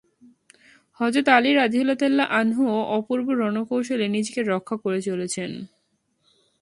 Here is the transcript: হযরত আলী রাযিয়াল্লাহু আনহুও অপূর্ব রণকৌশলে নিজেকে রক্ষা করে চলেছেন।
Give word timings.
হযরত 0.99 1.27
আলী 1.29 1.51
রাযিয়াল্লাহু 1.53 2.31
আনহুও 2.31 2.79
অপূর্ব 2.97 3.27
রণকৌশলে 3.33 4.05
নিজেকে 4.07 4.41
রক্ষা 4.43 4.75
করে 4.77 4.99
চলেছেন। 5.01 5.51